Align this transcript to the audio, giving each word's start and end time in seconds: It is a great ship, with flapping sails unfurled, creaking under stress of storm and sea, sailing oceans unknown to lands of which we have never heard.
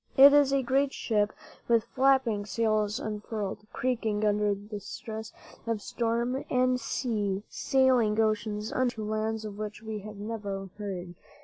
It 0.17 0.33
is 0.33 0.51
a 0.51 0.63
great 0.63 0.93
ship, 0.93 1.31
with 1.67 1.83
flapping 1.83 2.43
sails 2.47 2.99
unfurled, 2.99 3.67
creaking 3.71 4.25
under 4.25 4.55
stress 4.79 5.31
of 5.67 5.79
storm 5.79 6.43
and 6.49 6.79
sea, 6.79 7.43
sailing 7.49 8.19
oceans 8.19 8.71
unknown 8.71 8.89
to 8.89 9.03
lands 9.05 9.45
of 9.45 9.59
which 9.59 9.83
we 9.83 9.99
have 9.99 10.17
never 10.17 10.71
heard. 10.79 11.13